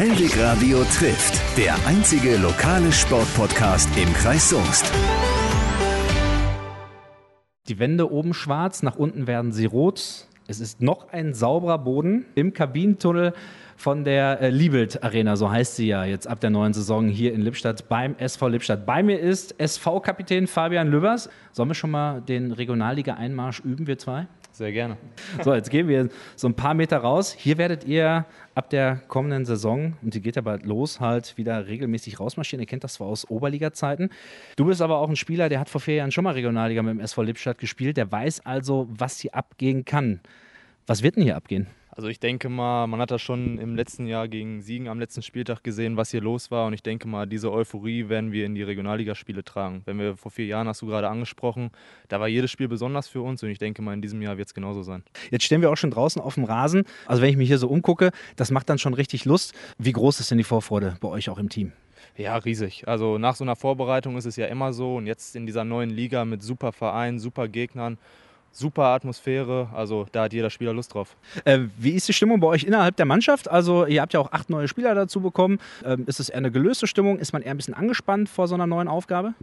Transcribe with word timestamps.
Hellwig 0.00 0.40
Radio 0.40 0.78
trifft, 0.84 1.38
der 1.58 1.74
einzige 1.86 2.38
lokale 2.38 2.90
Sportpodcast 2.90 3.86
im 3.98 4.10
Kreis 4.14 4.48
Soest. 4.48 4.90
Die 7.68 7.78
Wände 7.78 8.10
oben 8.10 8.32
schwarz, 8.32 8.82
nach 8.82 8.96
unten 8.96 9.26
werden 9.26 9.52
sie 9.52 9.66
rot. 9.66 10.26
Es 10.48 10.58
ist 10.58 10.80
noch 10.80 11.10
ein 11.10 11.34
sauberer 11.34 11.76
Boden 11.76 12.24
im 12.34 12.54
Kabinentunnel 12.54 13.34
von 13.80 14.04
der 14.04 14.42
äh, 14.42 14.50
Liebelt 14.50 15.02
Arena, 15.02 15.36
so 15.36 15.50
heißt 15.50 15.76
sie 15.76 15.86
ja 15.86 16.04
jetzt 16.04 16.26
ab 16.26 16.38
der 16.38 16.50
neuen 16.50 16.74
Saison 16.74 17.08
hier 17.08 17.32
in 17.32 17.40
Lippstadt 17.40 17.88
beim 17.88 18.14
SV 18.18 18.48
Lippstadt. 18.48 18.84
Bei 18.84 19.02
mir 19.02 19.18
ist 19.18 19.58
SV-Kapitän 19.58 20.46
Fabian 20.46 20.88
Lübbers. 20.88 21.30
Sollen 21.52 21.70
wir 21.70 21.74
schon 21.74 21.90
mal 21.90 22.20
den 22.20 22.52
Regionalliga-Einmarsch 22.52 23.60
üben, 23.60 23.86
wir 23.86 23.96
zwei? 23.96 24.26
Sehr 24.52 24.70
gerne. 24.72 24.98
So, 25.42 25.54
jetzt 25.54 25.70
gehen 25.70 25.88
wir 25.88 26.10
so 26.36 26.46
ein 26.46 26.54
paar 26.54 26.74
Meter 26.74 26.98
raus. 26.98 27.32
Hier 27.32 27.56
werdet 27.56 27.84
ihr 27.84 28.26
ab 28.54 28.68
der 28.68 28.96
kommenden 29.08 29.46
Saison, 29.46 29.94
und 30.02 30.12
die 30.12 30.20
geht 30.20 30.36
ja 30.36 30.42
bald 30.42 30.66
los, 30.66 31.00
halt 31.00 31.38
wieder 31.38 31.66
regelmäßig 31.66 32.20
rausmarschieren. 32.20 32.60
Ihr 32.60 32.66
kennt 32.66 32.84
das 32.84 32.94
zwar 32.94 33.06
aus 33.06 33.30
Oberliga-Zeiten. 33.30 34.10
Du 34.56 34.66
bist 34.66 34.82
aber 34.82 34.98
auch 34.98 35.08
ein 35.08 35.16
Spieler, 35.16 35.48
der 35.48 35.58
hat 35.58 35.70
vor 35.70 35.80
vier 35.80 35.94
Jahren 35.94 36.10
schon 36.10 36.24
mal 36.24 36.34
Regionalliga 36.34 36.82
mit 36.82 36.92
dem 36.92 37.00
SV 37.00 37.22
Lippstadt 37.22 37.56
gespielt. 37.56 37.96
Der 37.96 38.12
weiß 38.12 38.44
also, 38.44 38.88
was 38.90 39.20
hier 39.20 39.34
abgehen 39.34 39.86
kann. 39.86 40.20
Was 40.86 41.02
wird 41.02 41.16
denn 41.16 41.22
hier 41.22 41.36
abgehen? 41.36 41.66
Also 42.00 42.08
ich 42.08 42.18
denke 42.18 42.48
mal, 42.48 42.86
man 42.86 42.98
hat 42.98 43.10
das 43.10 43.20
schon 43.20 43.58
im 43.58 43.76
letzten 43.76 44.06
Jahr 44.06 44.26
gegen 44.26 44.62
Siegen 44.62 44.88
am 44.88 44.98
letzten 44.98 45.20
Spieltag 45.20 45.62
gesehen, 45.62 45.98
was 45.98 46.10
hier 46.10 46.22
los 46.22 46.50
war. 46.50 46.66
Und 46.66 46.72
ich 46.72 46.82
denke 46.82 47.06
mal, 47.06 47.26
diese 47.26 47.52
Euphorie 47.52 48.08
werden 48.08 48.32
wir 48.32 48.46
in 48.46 48.54
die 48.54 48.62
Regionalligaspiele 48.62 49.44
tragen. 49.44 49.82
Wenn 49.84 49.98
wir 49.98 50.16
vor 50.16 50.30
vier 50.30 50.46
Jahren, 50.46 50.66
hast 50.66 50.80
du 50.80 50.86
gerade 50.86 51.10
angesprochen, 51.10 51.70
da 52.08 52.18
war 52.18 52.26
jedes 52.26 52.50
Spiel 52.50 52.68
besonders 52.68 53.06
für 53.06 53.20
uns. 53.20 53.42
Und 53.42 53.50
ich 53.50 53.58
denke 53.58 53.82
mal, 53.82 53.92
in 53.92 54.00
diesem 54.00 54.22
Jahr 54.22 54.38
wird 54.38 54.48
es 54.48 54.54
genauso 54.54 54.82
sein. 54.82 55.02
Jetzt 55.30 55.44
stehen 55.44 55.60
wir 55.60 55.70
auch 55.70 55.76
schon 55.76 55.90
draußen 55.90 56.22
auf 56.22 56.36
dem 56.36 56.44
Rasen. 56.44 56.84
Also 57.04 57.20
wenn 57.20 57.28
ich 57.28 57.36
mich 57.36 57.48
hier 57.48 57.58
so 57.58 57.68
umgucke, 57.68 58.12
das 58.34 58.50
macht 58.50 58.70
dann 58.70 58.78
schon 58.78 58.94
richtig 58.94 59.26
Lust. 59.26 59.52
Wie 59.76 59.92
groß 59.92 60.20
ist 60.20 60.30
denn 60.30 60.38
die 60.38 60.44
Vorfreude 60.44 60.96
bei 61.02 61.08
euch 61.08 61.28
auch 61.28 61.36
im 61.36 61.50
Team? 61.50 61.72
Ja, 62.16 62.34
riesig. 62.38 62.88
Also 62.88 63.18
nach 63.18 63.34
so 63.34 63.44
einer 63.44 63.56
Vorbereitung 63.56 64.16
ist 64.16 64.24
es 64.24 64.36
ja 64.36 64.46
immer 64.46 64.72
so. 64.72 64.96
Und 64.96 65.06
jetzt 65.06 65.36
in 65.36 65.44
dieser 65.44 65.64
neuen 65.64 65.90
Liga 65.90 66.24
mit 66.24 66.42
super 66.42 66.72
Vereinen, 66.72 67.18
super 67.18 67.46
Gegnern 67.46 67.98
super 68.52 68.84
Atmosphäre. 68.86 69.68
Also 69.74 70.06
da 70.12 70.24
hat 70.24 70.32
jeder 70.32 70.50
Spieler 70.50 70.72
Lust 70.72 70.94
drauf. 70.94 71.16
Äh, 71.44 71.60
wie 71.78 71.90
ist 71.90 72.08
die 72.08 72.12
Stimmung 72.12 72.40
bei 72.40 72.48
euch 72.48 72.64
innerhalb 72.64 72.96
der 72.96 73.06
Mannschaft? 73.06 73.48
Also 73.50 73.86
ihr 73.86 74.00
habt 74.00 74.12
ja 74.12 74.20
auch 74.20 74.32
acht 74.32 74.50
neue 74.50 74.68
Spieler 74.68 74.94
dazu 74.94 75.20
bekommen. 75.20 75.58
Ähm, 75.84 76.04
ist 76.06 76.20
es 76.20 76.28
eher 76.28 76.38
eine 76.38 76.50
gelöste 76.50 76.86
Stimmung? 76.86 77.18
Ist 77.18 77.32
man 77.32 77.42
eher 77.42 77.52
ein 77.52 77.56
bisschen 77.56 77.74
angespannt 77.74 78.28
vor 78.28 78.48
so 78.48 78.54
einer 78.54 78.66
neuen 78.66 78.88
Aufgabe? 78.88 79.34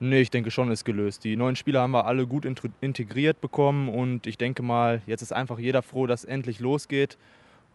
Nee, 0.00 0.20
ich 0.20 0.30
denke 0.30 0.50
schon, 0.50 0.70
ist 0.70 0.84
gelöst. 0.84 1.22
Die 1.24 1.36
neuen 1.36 1.54
Spieler 1.54 1.82
haben 1.82 1.92
wir 1.92 2.06
alle 2.06 2.26
gut 2.26 2.44
integriert 2.44 3.40
bekommen 3.40 3.88
und 3.88 4.26
ich 4.26 4.36
denke 4.36 4.62
mal, 4.62 5.00
jetzt 5.06 5.22
ist 5.22 5.32
einfach 5.32 5.58
jeder 5.58 5.82
froh, 5.82 6.06
dass 6.06 6.24
es 6.24 6.24
endlich 6.24 6.58
losgeht. 6.58 7.18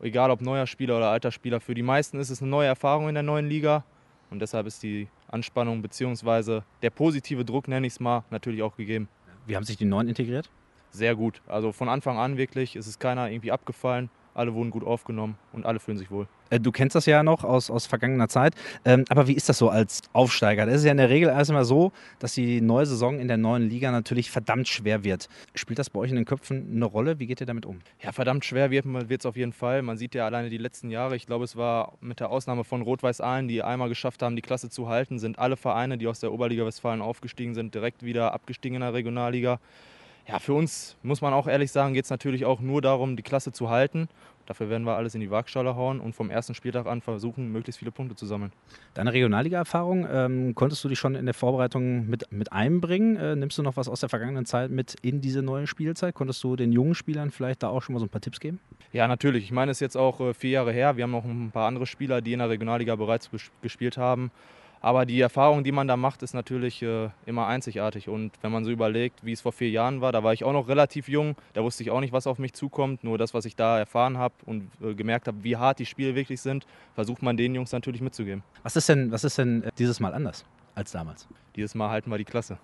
Egal 0.02 0.30
ob 0.30 0.42
neuer 0.42 0.68
Spieler 0.68 0.98
oder 0.98 1.10
alter 1.10 1.32
Spieler. 1.32 1.60
Für 1.60 1.74
die 1.74 1.84
meisten 1.84 2.20
ist 2.20 2.30
es 2.30 2.42
eine 2.42 2.52
neue 2.52 2.68
Erfahrung 2.68 3.08
in 3.08 3.14
der 3.14 3.24
neuen 3.24 3.48
Liga 3.48 3.84
und 4.30 4.42
deshalb 4.42 4.68
ist 4.68 4.84
die 4.84 5.08
Anspannung 5.30 5.82
bzw. 5.82 6.62
der 6.82 6.90
positive 6.90 7.46
Druck, 7.46 7.68
nenne 7.68 7.88
ich 7.88 7.94
es 7.94 8.00
mal, 8.00 8.24
natürlich 8.30 8.62
auch 8.62 8.76
gegeben. 8.76 9.08
Wie 9.46 9.56
haben 9.56 9.64
sich 9.64 9.78
die 9.78 9.86
Neuen 9.86 10.10
integriert? 10.10 10.50
Sehr 10.98 11.16
gut. 11.16 11.42
Also 11.48 11.72
von 11.72 11.90
Anfang 11.90 12.18
an 12.18 12.38
wirklich, 12.38 12.76
es 12.76 12.88
ist 12.88 13.00
keiner 13.00 13.30
irgendwie 13.30 13.52
abgefallen. 13.52 14.10
Alle 14.38 14.54
wurden 14.54 14.70
gut 14.70 14.84
aufgenommen 14.84 15.36
und 15.52 15.66
alle 15.66 15.80
fühlen 15.80 15.98
sich 15.98 16.12
wohl. 16.12 16.28
Äh, 16.52 16.60
du 16.60 16.72
kennst 16.72 16.96
das 16.96 17.08
ja 17.08 17.24
noch 17.24 17.44
aus, 17.44 17.72
aus 17.72 17.88
vergangener 17.88 18.28
Zeit. 18.28 18.54
Ähm, 18.86 19.04
aber 19.10 19.28
wie 19.28 19.34
ist 19.34 19.50
das 19.50 19.58
so 19.58 19.70
als 19.70 20.02
Aufsteiger? 20.14 20.68
Das 20.68 20.76
ist 20.76 20.86
ja 20.86 20.92
in 20.92 20.98
der 20.98 21.10
Regel 21.10 21.30
erstmal 21.30 21.66
so, 21.66 21.92
dass 22.20 22.36
die 22.36 22.62
neue 22.62 22.86
Saison 22.86 23.20
in 23.20 23.28
der 23.28 23.38
neuen 23.38 23.68
Liga 23.68 23.90
natürlich 23.92 24.30
verdammt 24.30 24.68
schwer 24.68 25.04
wird. 25.04 25.28
Spielt 25.56 25.80
das 25.80 25.90
bei 25.90 26.00
euch 26.00 26.12
in 26.12 26.18
den 26.18 26.26
Köpfen 26.26 26.72
eine 26.72 26.86
Rolle? 26.86 27.18
Wie 27.20 27.26
geht 27.26 27.42
ihr 27.42 27.48
damit 27.48 27.66
um? 27.66 27.80
Ja, 28.00 28.12
verdammt 28.12 28.46
schwer 28.46 28.70
wird 28.70 28.86
es 29.10 29.26
auf 29.26 29.36
jeden 29.36 29.54
Fall. 29.54 29.82
Man 29.82 29.98
sieht 29.98 30.14
ja 30.14 30.26
alleine 30.28 30.52
die 30.52 30.60
letzten 30.60 30.92
Jahre, 30.92 31.16
ich 31.16 31.26
glaube, 31.26 31.44
es 31.44 31.56
war 31.56 31.94
mit 32.00 32.20
der 32.20 32.30
Ausnahme 32.30 32.64
von 32.64 32.84
Rot-Weiß 32.84 33.22
Aalen, 33.22 33.48
die 33.48 33.64
einmal 33.64 33.90
geschafft 33.90 34.22
haben, 34.22 34.36
die 34.36 34.44
Klasse 34.44 34.70
zu 34.70 34.88
halten, 34.88 35.18
sind 35.18 35.40
alle 35.40 35.58
Vereine, 35.58 35.98
die 35.98 36.06
aus 36.06 36.20
der 36.20 36.32
Oberliga 36.32 36.64
Westfalen 36.64 37.02
aufgestiegen 37.02 37.56
sind, 37.56 37.74
direkt 37.74 38.04
wieder 38.04 38.34
abgestiegen 38.34 38.76
in 38.76 38.82
der 38.82 38.94
Regionalliga 38.94 39.60
ja, 40.28 40.40
für 40.40 40.54
uns 40.54 40.98
muss 41.04 41.22
man 41.22 41.34
auch 41.34 41.48
ehrlich 41.48 41.72
sagen, 41.72 41.94
geht 41.94 42.04
es 42.04 42.10
natürlich 42.10 42.44
auch 42.46 42.60
nur 42.60 42.82
darum, 42.82 43.16
die 43.16 43.24
Klasse 43.24 43.54
zu 43.54 43.70
halten. 43.70 44.10
Dafür 44.46 44.70
werden 44.70 44.86
wir 44.86 44.96
alles 44.96 45.14
in 45.14 45.22
die 45.22 45.30
Waagschale 45.30 45.76
hauen 45.76 46.00
und 46.00 46.14
vom 46.14 46.30
ersten 46.30 46.54
Spieltag 46.54 46.86
an 46.86 47.02
versuchen, 47.02 47.52
möglichst 47.52 47.80
viele 47.80 47.92
Punkte 47.92 48.16
zu 48.16 48.26
sammeln. 48.26 48.54
Deine 48.94 49.12
Regionalliga-Erfahrung, 49.12 50.08
ähm, 50.10 50.56
konntest 50.56 50.84
du 50.84 50.90
dich 50.90 51.00
schon 51.00 51.16
in 51.16 51.26
der 51.26 51.34
Vorbereitung 51.34 52.08
mit, 52.08 52.32
mit 52.32 52.54
einbringen? 52.54 53.18
Äh, 53.18 53.36
nimmst 53.36 53.58
du 53.58 53.64
noch 53.64 53.76
was 53.76 53.90
aus 53.90 54.00
der 54.00 54.10
vergangenen 54.10 54.46
Zeit 54.46 54.72
mit 54.72 54.96
in 55.02 55.20
diese 55.20 55.42
neue 55.42 55.68
Spielzeit? 55.68 56.14
Konntest 56.14 56.44
du 56.46 56.56
den 56.56 56.72
jungen 56.72 56.96
Spielern 56.96 57.30
vielleicht 57.30 57.64
da 57.64 57.68
auch 57.68 57.82
schon 57.82 57.94
mal 57.94 58.00
so 58.00 58.06
ein 58.06 58.10
paar 58.10 58.22
Tipps 58.22 58.40
geben? 58.40 58.60
Ja, 58.94 59.08
natürlich. 59.08 59.44
Ich 59.44 59.52
meine, 59.52 59.72
es 59.72 59.78
ist 59.78 59.82
jetzt 59.82 59.98
auch 59.98 60.22
äh, 60.22 60.34
vier 60.34 60.52
Jahre 60.52 60.72
her. 60.72 60.96
Wir 60.96 61.04
haben 61.04 61.12
noch 61.12 61.26
ein 61.26 61.52
paar 61.52 61.68
andere 61.68 61.86
Spieler, 61.86 62.22
die 62.22 62.34
in 62.34 62.40
der 62.40 62.50
Regionalliga 62.50 62.96
bereits 62.96 63.30
gespielt 63.62 63.98
haben. 63.98 64.32
Aber 64.82 65.06
die 65.06 65.20
Erfahrung, 65.20 65.64
die 65.64 65.72
man 65.72 65.88
da 65.88 65.98
macht, 65.98 66.24
ist 66.24 66.34
natürlich 66.34 66.82
äh, 66.82 67.10
immer 67.26 67.48
einzigartig. 67.48 68.10
Und 68.10 68.32
wenn 68.42 68.52
man 68.52 68.64
so 68.64 68.72
überlegt, 68.72 69.26
wie 69.26 69.32
es 69.32 69.42
vor 69.42 69.52
vier 69.52 69.70
Jahren 69.70 70.02
war, 70.02 70.12
da 70.12 70.24
war 70.24 70.34
ich 70.34 70.44
auch 70.44 70.54
noch 70.54 70.68
relativ 70.68 71.10
jung, 71.10 71.36
da 71.54 71.64
wusste 71.64 71.84
ich 71.84 71.92
auch 71.92 72.00
nicht, 72.00 72.14
was 72.14 72.28
auf 72.28 72.40
mich 72.40 72.54
zukommt. 72.54 73.04
Nur 73.04 73.18
das, 73.18 73.34
was 73.34 73.46
ich 73.46 73.56
da 73.56 73.80
erfahren 73.80 74.18
habe 74.18 74.36
und 74.46 74.70
äh, 74.82 74.94
gemerkt 74.94 75.28
habe, 75.28 75.44
wie 75.44 75.58
hart 75.58 75.80
die 75.80 75.86
Spiele 75.86 76.16
wirklich 76.16 76.42
sind, 76.42 76.66
versucht 76.96 77.24
man 77.24 77.38
den 77.38 77.56
Jungs 77.56 77.72
natürlich 77.72 78.02
mitzugeben. 78.02 78.44
Was 78.64 78.76
ist 78.76 78.90
denn, 78.90 79.12
was 79.12 79.24
ist 79.24 79.38
denn 79.38 79.64
äh, 79.64 79.72
dieses 79.78 80.00
Mal 80.00 80.14
anders 80.14 80.46
als 80.76 80.92
damals? 80.92 81.28
Dieses 81.56 81.74
Mal 81.74 81.90
halten 81.90 82.12
wir 82.12 82.18
die 82.18 82.26
Klasse. 82.26 82.58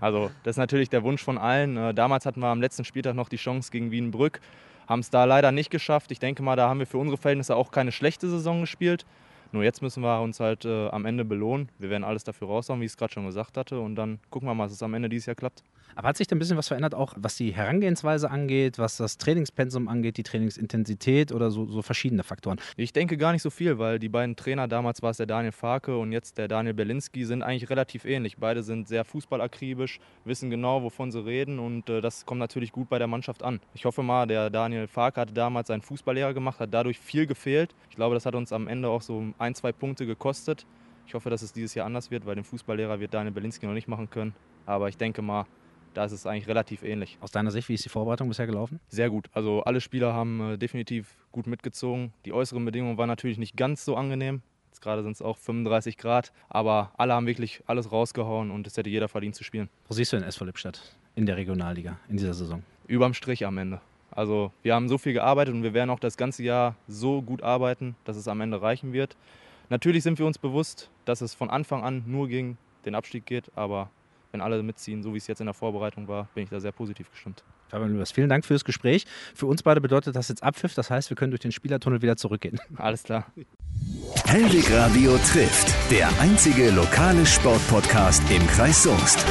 Also 0.00 0.30
das 0.44 0.52
ist 0.52 0.58
natürlich 0.58 0.90
der 0.90 1.02
Wunsch 1.02 1.22
von 1.22 1.38
allen. 1.38 1.76
Äh, 1.76 1.94
damals 1.94 2.26
hatten 2.26 2.40
wir 2.40 2.48
am 2.48 2.60
letzten 2.60 2.84
Spieltag 2.84 3.14
noch 3.14 3.28
die 3.28 3.36
Chance 3.36 3.70
gegen 3.70 3.90
Wienbrück, 3.90 4.40
haben 4.86 5.00
es 5.00 5.10
da 5.10 5.24
leider 5.24 5.52
nicht 5.52 5.70
geschafft. 5.70 6.12
Ich 6.12 6.18
denke 6.18 6.42
mal, 6.42 6.56
da 6.56 6.68
haben 6.68 6.78
wir 6.78 6.86
für 6.86 6.98
unsere 6.98 7.16
Verhältnisse 7.16 7.56
auch 7.56 7.70
keine 7.70 7.92
schlechte 7.92 8.28
Saison 8.28 8.60
gespielt. 8.60 9.06
Nur 9.52 9.64
jetzt 9.64 9.82
müssen 9.82 10.02
wir 10.02 10.20
uns 10.20 10.38
halt 10.40 10.64
äh, 10.64 10.88
am 10.88 11.04
Ende 11.06 11.24
belohnen. 11.24 11.70
Wir 11.78 11.90
werden 11.90 12.04
alles 12.04 12.24
dafür 12.24 12.48
raushauen, 12.48 12.80
wie 12.80 12.84
ich 12.84 12.92
es 12.92 12.96
gerade 12.96 13.12
schon 13.12 13.26
gesagt 13.26 13.56
hatte. 13.56 13.80
Und 13.80 13.96
dann 13.96 14.20
gucken 14.30 14.48
wir 14.48 14.54
mal, 14.54 14.64
dass 14.64 14.74
es 14.74 14.82
am 14.82 14.94
Ende 14.94 15.08
dieses 15.08 15.26
Jahr 15.26 15.34
klappt. 15.34 15.64
Aber 15.94 16.08
hat 16.08 16.16
sich 16.16 16.26
da 16.26 16.36
ein 16.36 16.38
bisschen 16.38 16.56
was 16.56 16.68
verändert, 16.68 16.94
auch 16.94 17.14
was 17.16 17.36
die 17.36 17.52
Herangehensweise 17.52 18.30
angeht, 18.30 18.78
was 18.78 18.96
das 18.96 19.18
Trainingspensum 19.18 19.88
angeht, 19.88 20.16
die 20.16 20.22
Trainingsintensität 20.22 21.32
oder 21.32 21.50
so, 21.50 21.66
so 21.66 21.82
verschiedene 21.82 22.22
Faktoren? 22.22 22.60
Ich 22.76 22.92
denke 22.92 23.16
gar 23.16 23.32
nicht 23.32 23.42
so 23.42 23.50
viel, 23.50 23.78
weil 23.78 23.98
die 23.98 24.08
beiden 24.08 24.36
Trainer, 24.36 24.68
damals 24.68 25.02
war 25.02 25.10
es 25.10 25.16
der 25.16 25.26
Daniel 25.26 25.52
Farke 25.52 25.96
und 25.96 26.12
jetzt 26.12 26.38
der 26.38 26.48
Daniel 26.48 26.74
Berlinski, 26.74 27.24
sind 27.24 27.42
eigentlich 27.42 27.70
relativ 27.70 28.04
ähnlich. 28.04 28.38
Beide 28.38 28.62
sind 28.62 28.88
sehr 28.88 29.04
fußballakribisch, 29.04 30.00
wissen 30.24 30.50
genau, 30.50 30.82
wovon 30.82 31.10
sie 31.10 31.24
reden 31.24 31.58
und 31.58 31.88
äh, 31.90 32.00
das 32.00 32.26
kommt 32.26 32.40
natürlich 32.40 32.72
gut 32.72 32.88
bei 32.88 32.98
der 32.98 33.06
Mannschaft 33.06 33.42
an. 33.42 33.60
Ich 33.74 33.84
hoffe 33.84 34.02
mal, 34.02 34.26
der 34.26 34.50
Daniel 34.50 34.86
Farke 34.86 35.20
hatte 35.20 35.34
damals 35.34 35.68
seinen 35.68 35.82
Fußballlehrer 35.82 36.34
gemacht, 36.34 36.60
hat 36.60 36.72
dadurch 36.72 36.98
viel 36.98 37.26
gefehlt. 37.26 37.74
Ich 37.88 37.96
glaube, 37.96 38.14
das 38.14 38.26
hat 38.26 38.34
uns 38.34 38.52
am 38.52 38.68
Ende 38.68 38.88
auch 38.88 39.02
so 39.02 39.24
ein, 39.38 39.54
zwei 39.54 39.72
Punkte 39.72 40.06
gekostet. 40.06 40.66
Ich 41.06 41.14
hoffe, 41.14 41.30
dass 41.30 41.42
es 41.42 41.52
dieses 41.52 41.74
Jahr 41.74 41.86
anders 41.86 42.10
wird, 42.10 42.24
weil 42.26 42.36
den 42.36 42.44
Fußballlehrer 42.44 43.00
wird 43.00 43.12
Daniel 43.14 43.32
Berlinski 43.32 43.66
noch 43.66 43.74
nicht 43.74 43.88
machen 43.88 44.10
können. 44.10 44.34
Aber 44.66 44.88
ich 44.88 44.96
denke 44.96 45.22
mal, 45.22 45.46
da 45.94 46.04
ist 46.04 46.12
es 46.12 46.26
eigentlich 46.26 46.48
relativ 46.48 46.82
ähnlich. 46.82 47.18
Aus 47.20 47.30
deiner 47.30 47.50
Sicht, 47.50 47.68
wie 47.68 47.74
ist 47.74 47.84
die 47.84 47.88
Vorbereitung 47.88 48.28
bisher 48.28 48.46
gelaufen? 48.46 48.80
Sehr 48.88 49.10
gut. 49.10 49.28
Also 49.32 49.62
alle 49.64 49.80
Spieler 49.80 50.12
haben 50.12 50.52
äh, 50.52 50.58
definitiv 50.58 51.14
gut 51.32 51.46
mitgezogen. 51.46 52.12
Die 52.24 52.32
äußeren 52.32 52.64
Bedingungen 52.64 52.98
waren 52.98 53.08
natürlich 53.08 53.38
nicht 53.38 53.56
ganz 53.56 53.84
so 53.84 53.96
angenehm. 53.96 54.42
Jetzt 54.70 54.80
gerade 54.80 55.02
sind 55.02 55.12
es 55.12 55.22
auch 55.22 55.36
35 55.36 55.96
Grad, 55.96 56.32
aber 56.48 56.92
alle 56.96 57.14
haben 57.14 57.26
wirklich 57.26 57.62
alles 57.66 57.90
rausgehauen 57.90 58.50
und 58.50 58.66
es 58.66 58.76
hätte 58.76 58.88
jeder 58.88 59.08
verdient 59.08 59.34
zu 59.34 59.44
spielen. 59.44 59.68
Wo 59.88 59.94
siehst 59.94 60.12
du 60.12 60.16
den 60.16 60.24
SV 60.24 60.44
Lippstadt 60.44 60.96
in 61.16 61.26
der 61.26 61.36
Regionalliga 61.36 61.98
in 62.08 62.16
dieser 62.16 62.34
Saison? 62.34 62.62
Überm 62.86 63.14
Strich 63.14 63.44
am 63.44 63.58
Ende. 63.58 63.80
Also 64.10 64.52
wir 64.62 64.74
haben 64.74 64.88
so 64.88 64.98
viel 64.98 65.12
gearbeitet 65.12 65.54
und 65.54 65.62
wir 65.62 65.74
werden 65.74 65.90
auch 65.90 66.00
das 66.00 66.16
ganze 66.16 66.42
Jahr 66.42 66.76
so 66.88 67.22
gut 67.22 67.42
arbeiten, 67.42 67.96
dass 68.04 68.16
es 68.16 68.28
am 68.28 68.40
Ende 68.40 68.60
reichen 68.62 68.92
wird. 68.92 69.16
Natürlich 69.68 70.02
sind 70.02 70.18
wir 70.18 70.26
uns 70.26 70.38
bewusst, 70.38 70.90
dass 71.04 71.20
es 71.20 71.34
von 71.34 71.50
Anfang 71.50 71.84
an 71.84 72.02
nur 72.06 72.28
gegen 72.28 72.58
den 72.84 72.94
Abstieg 72.94 73.26
geht, 73.26 73.50
aber 73.54 73.90
wenn 74.32 74.40
alle 74.40 74.62
mitziehen, 74.62 75.02
so 75.02 75.12
wie 75.12 75.18
es 75.18 75.26
jetzt 75.26 75.40
in 75.40 75.46
der 75.46 75.54
Vorbereitung 75.54 76.08
war, 76.08 76.28
bin 76.34 76.44
ich 76.44 76.50
da 76.50 76.60
sehr 76.60 76.72
positiv 76.72 77.10
gestimmt. 77.10 77.42
Fabian 77.68 77.92
Lübers, 77.92 78.10
vielen 78.10 78.28
Dank 78.28 78.44
fürs 78.44 78.64
Gespräch. 78.64 79.06
Für 79.34 79.46
uns 79.46 79.62
beide 79.62 79.80
bedeutet 79.80 80.16
das 80.16 80.28
jetzt 80.28 80.42
Abpfiff, 80.42 80.74
das 80.74 80.90
heißt, 80.90 81.10
wir 81.10 81.16
können 81.16 81.30
durch 81.30 81.40
den 81.40 81.52
Spielertunnel 81.52 82.02
wieder 82.02 82.16
zurückgehen. 82.16 82.58
Alles 82.76 83.04
klar. 83.04 83.26
Hellwig 84.26 84.70
Radio 84.72 85.16
trifft, 85.32 85.72
der 85.90 86.08
einzige 86.20 86.70
lokale 86.70 87.24
Sportpodcast 87.24 88.22
im 88.30 88.46
Kreis 88.48 88.82
Soest. 88.82 89.24